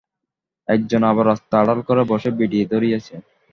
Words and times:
এক 0.67 0.81
জন 0.89 1.01
আবার 1.03 1.25
রাস্তা 1.27 1.55
আড়াল 1.61 1.79
করে 1.87 2.01
বসে 2.11 2.29
বিড়ি 2.39 2.59
ধরিয়েছে। 2.71 3.15